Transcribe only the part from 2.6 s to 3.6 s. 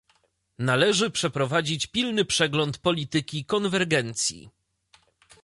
polityki